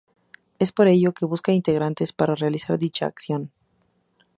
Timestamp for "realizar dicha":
2.33-3.05